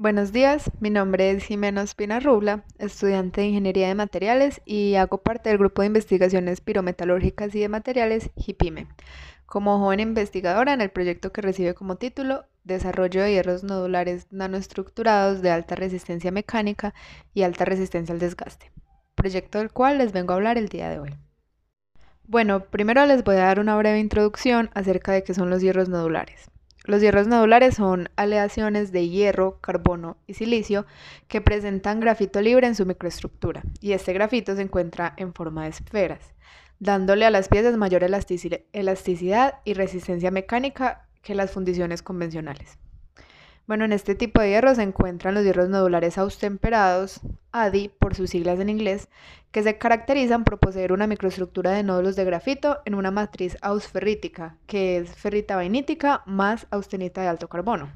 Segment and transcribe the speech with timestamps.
[0.00, 5.18] Buenos días, mi nombre es Jimena Espina Rubla, estudiante de Ingeniería de Materiales y hago
[5.18, 8.86] parte del grupo de investigaciones pirometalúrgicas y de materiales GIPIME,
[9.44, 15.42] como joven investigadora en el proyecto que recibe como título Desarrollo de hierros nodulares nanoestructurados
[15.42, 16.94] de alta resistencia mecánica
[17.34, 18.72] y alta resistencia al desgaste,
[19.14, 21.10] proyecto del cual les vengo a hablar el día de hoy.
[22.26, 25.90] Bueno, primero les voy a dar una breve introducción acerca de qué son los hierros
[25.90, 26.49] nodulares.
[26.90, 30.86] Los hierros nodulares son aleaciones de hierro, carbono y silicio
[31.28, 35.70] que presentan grafito libre en su microestructura y este grafito se encuentra en forma de
[35.70, 36.34] esferas,
[36.80, 42.76] dándole a las piezas mayor elasticidad y resistencia mecánica que las fundiciones convencionales.
[43.70, 47.20] Bueno, en este tipo de hierro se encuentran los hierros nodulares austemperados,
[47.52, 49.08] ADI por sus siglas en inglés,
[49.52, 54.56] que se caracterizan por poseer una microestructura de nódulos de grafito en una matriz ausferrítica,
[54.66, 57.92] que es ferrita vainítica más austenita de alto carbono.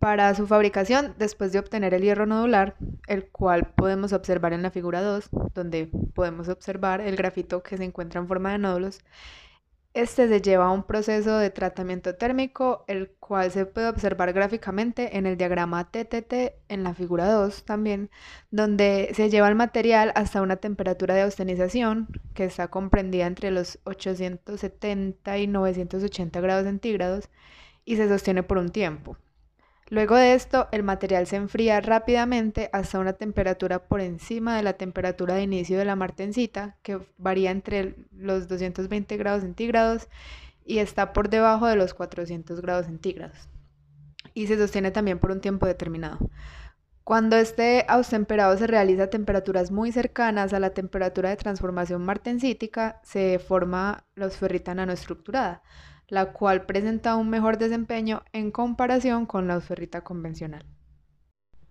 [0.00, 2.74] Para su fabricación, después de obtener el hierro nodular,
[3.06, 7.84] el cual podemos observar en la figura 2, donde podemos observar el grafito que se
[7.84, 9.02] encuentra en forma de nódulos,
[10.00, 15.18] este se lleva a un proceso de tratamiento térmico, el cual se puede observar gráficamente
[15.18, 16.32] en el diagrama TTT
[16.68, 18.08] en la figura 2 también,
[18.52, 23.80] donde se lleva el material hasta una temperatura de austenización que está comprendida entre los
[23.84, 27.28] 870 y 980 grados centígrados
[27.84, 29.16] y se sostiene por un tiempo.
[29.90, 34.74] Luego de esto, el material se enfría rápidamente hasta una temperatura por encima de la
[34.74, 40.08] temperatura de inicio de la martencita, que varía entre los 220 grados centígrados
[40.64, 43.48] y está por debajo de los 400 grados centígrados.
[44.34, 46.18] Y se sostiene también por un tiempo determinado.
[47.02, 53.00] Cuando este austemperado se realiza a temperaturas muy cercanas a la temperatura de transformación martensítica,
[53.02, 55.62] se forma la osferrita nanoestructurada
[56.08, 60.64] la cual presenta un mejor desempeño en comparación con la osferrita convencional.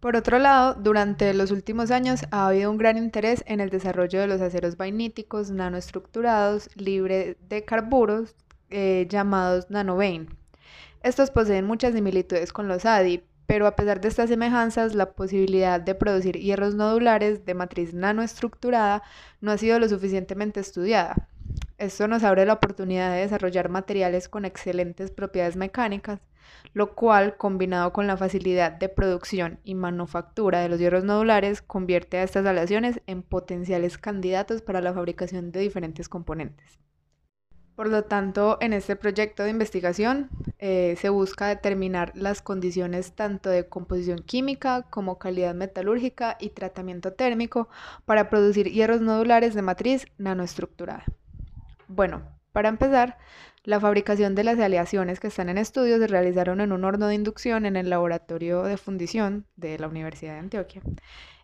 [0.00, 4.20] Por otro lado, durante los últimos años ha habido un gran interés en el desarrollo
[4.20, 8.36] de los aceros vainíticos nanoestructurados libres de carburos
[8.70, 10.28] eh, llamados nanovein.
[11.02, 15.80] Estos poseen muchas similitudes con los ADI, pero a pesar de estas semejanzas, la posibilidad
[15.80, 19.02] de producir hierros nodulares de matriz nanoestructurada
[19.40, 21.28] no ha sido lo suficientemente estudiada.
[21.78, 26.18] Esto nos abre la oportunidad de desarrollar materiales con excelentes propiedades mecánicas,
[26.74, 32.18] lo cual, combinado con la facilidad de producción y manufactura de los hierros nodulares, convierte
[32.18, 36.80] a estas aleaciones en potenciales candidatos para la fabricación de diferentes componentes.
[37.76, 43.50] Por lo tanto, en este proyecto de investigación eh, se busca determinar las condiciones tanto
[43.50, 47.68] de composición química como calidad metalúrgica y tratamiento térmico
[48.04, 51.04] para producir hierros nodulares de matriz nanoestructurada.
[51.88, 52.22] Bueno,
[52.52, 53.16] para empezar,
[53.64, 57.14] la fabricación de las aleaciones que están en estudio se realizaron en un horno de
[57.14, 60.82] inducción en el laboratorio de fundición de la Universidad de Antioquia.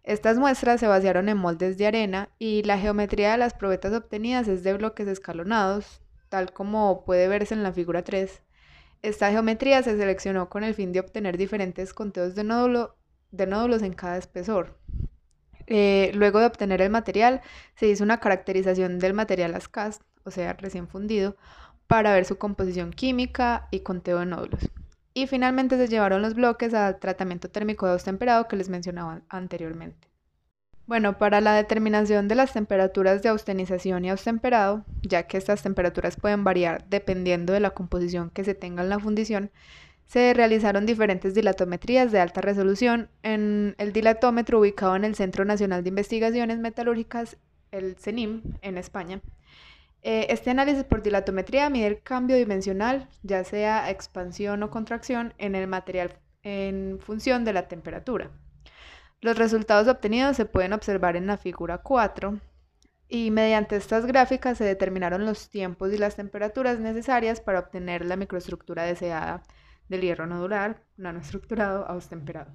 [0.02, 4.46] Estas muestras se vaciaron en moldes de arena y la geometría de las probetas obtenidas
[4.48, 8.42] es de bloques escalonados, tal como puede verse en la figura 3.
[9.00, 14.18] Esta geometría se seleccionó con el fin de obtener diferentes conteos de, nódulos en cada
[14.18, 14.78] espesor.
[15.66, 17.40] Eh, luego de obtener el material,
[17.76, 21.36] se hizo una caracterización del material ASCAS, o sea, recién fundido,
[21.86, 24.70] para ver su composición química y conteo de nódulos.
[25.12, 30.08] Y finalmente se llevaron los bloques al tratamiento térmico de dos que les mencionaba anteriormente.
[30.86, 36.16] Bueno, para la determinación de las temperaturas de austenización y austemperado, ya que estas temperaturas
[36.16, 39.50] pueden variar dependiendo de la composición que se tenga en la fundición,
[40.04, 45.82] se realizaron diferentes dilatometrías de alta resolución en el dilatómetro ubicado en el Centro Nacional
[45.82, 47.38] de Investigaciones Metalúrgicas,
[47.70, 49.22] el CENIM, en España.
[50.06, 55.54] Eh, este análisis por dilatometría mide el cambio dimensional, ya sea expansión o contracción, en
[55.54, 58.30] el material en función de la temperatura.
[59.22, 62.38] Los resultados obtenidos se pueden observar en la figura 4
[63.08, 68.16] y mediante estas gráficas se determinaron los tiempos y las temperaturas necesarias para obtener la
[68.16, 69.42] microestructura deseada
[69.88, 72.52] del hierro nodular, nanoestructurado, austemperado.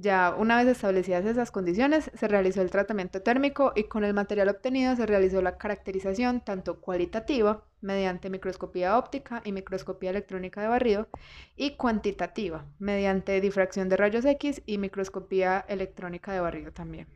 [0.00, 4.48] Ya una vez establecidas esas condiciones, se realizó el tratamiento térmico y con el material
[4.48, 11.08] obtenido se realizó la caracterización tanto cualitativa, mediante microscopía óptica y microscopía electrónica de barrido,
[11.56, 17.08] y cuantitativa, mediante difracción de rayos X y microscopía electrónica de barrido también.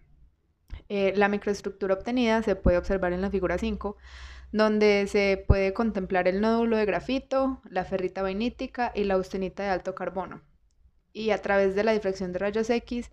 [0.88, 3.96] Eh, la microestructura obtenida se puede observar en la figura 5,
[4.50, 9.68] donde se puede contemplar el nódulo de grafito, la ferrita vainítica y la austenita de
[9.68, 10.42] alto carbono
[11.12, 13.10] y a través de la difracción de rayos X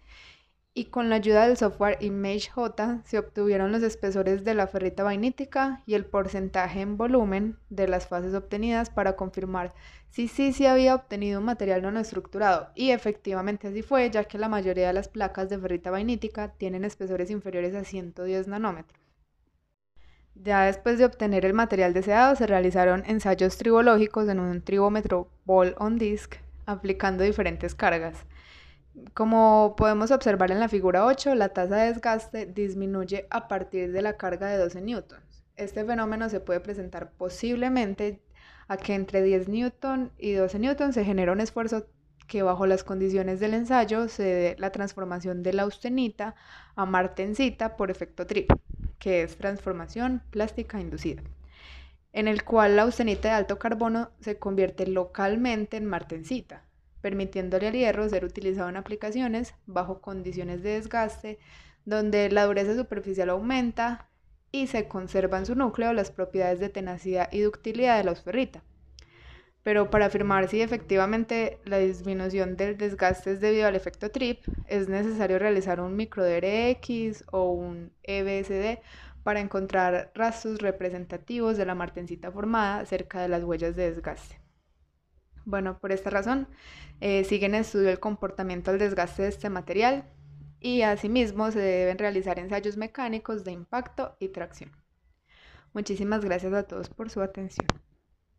[0.74, 5.84] y con la ayuda del software ImageJ se obtuvieron los espesores de la ferrita vainítica
[5.86, 9.74] y el porcentaje en volumen de las fases obtenidas para confirmar
[10.10, 14.38] si sí se había obtenido un material no estructurado y efectivamente así fue ya que
[14.38, 19.02] la mayoría de las placas de ferrita vainítica tienen espesores inferiores a 110 nanómetros.
[20.36, 25.76] Ya después de obtener el material deseado se realizaron ensayos tribológicos en un tribómetro ball
[25.78, 26.36] on disc
[26.70, 28.26] aplicando diferentes cargas.
[29.14, 34.02] Como podemos observar en la figura 8, la tasa de desgaste disminuye a partir de
[34.02, 35.44] la carga de 12 newtons.
[35.56, 38.22] Este fenómeno se puede presentar posiblemente
[38.68, 41.88] a que entre 10 newton y 12 newtons se genera un esfuerzo
[42.28, 46.36] que bajo las condiciones del ensayo se dé la transformación de la austenita
[46.76, 48.52] a martensita por efecto trip,
[49.00, 51.24] que es transformación plástica inducida,
[52.14, 56.66] en el cual la austenita de alto carbono se convierte localmente en martensita,
[57.02, 61.40] permitiéndole al hierro ser utilizado en aplicaciones bajo condiciones de desgaste
[61.86, 64.10] donde la dureza superficial aumenta
[64.52, 68.64] y se conserva en su núcleo las propiedades de tenacidad y ductilidad de la ferrita.
[69.62, 74.88] Pero para afirmar si efectivamente la disminución del desgaste es debido al efecto TRIP, es
[74.88, 78.80] necesario realizar un micro DRX o un EBSD
[79.30, 84.42] para encontrar rastros representativos de la martencita formada cerca de las huellas de desgaste.
[85.46, 86.48] Bueno, por esta razón,
[87.00, 90.06] eh, sigue en estudio el comportamiento del desgaste de este material
[90.60, 94.72] y asimismo se deben realizar ensayos mecánicos de impacto y tracción.
[95.74, 97.68] Muchísimas gracias a todos por su atención.